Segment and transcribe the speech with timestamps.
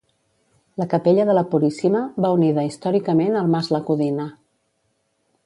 [0.81, 4.27] La capella de la Puríssima, va unida històricament al mas la Codina.